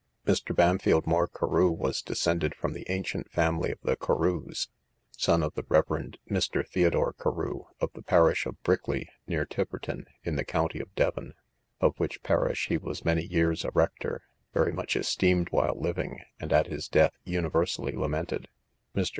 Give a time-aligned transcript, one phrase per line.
[0.25, 0.55] Mr.
[0.55, 4.67] Bampfylde Moore Carew was descended from the ancient family of the Carews,
[5.11, 6.67] son of the Reverend Mr.
[6.67, 11.35] Theodore Carew, of the parish of Brickley, near Tiverton, in the county of Devon;
[11.79, 14.23] of which parish he was many years a rector,
[14.55, 18.47] very much esteemed while living, and at his death universally lamented.
[18.95, 19.09] Mr.